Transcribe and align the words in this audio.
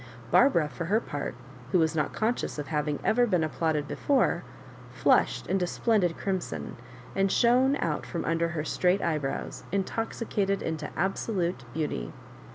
Barbara, 0.31 0.67
for 0.67 0.85
her 0.85 0.99
part, 0.99 1.35
who 1.71 1.77
was 1.77 1.95
not 1.95 2.11
conscious 2.11 2.57
of 2.57 2.69
having 2.69 2.97
ever 3.03 3.27
been 3.27 3.43
applauded 3.43 3.87
before, 3.87 4.41
flushed 4.89 5.45
into 5.45 5.67
splendid 5.67 6.17
crimson, 6.17 6.75
and 7.15 7.31
shone 7.31 7.75
out 7.75 8.07
from 8.07 8.25
under 8.25 8.47
her 8.47 8.63
straight 8.65 9.03
eyebrows, 9.03 9.63
intoxicated 9.71 10.63
into 10.63 10.89
absolute 10.97 11.65
beauty. 11.71 12.13